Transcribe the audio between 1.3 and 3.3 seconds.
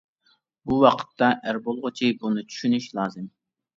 ئەر بولغۇچى بۇنى چۈشىنىش لازىم.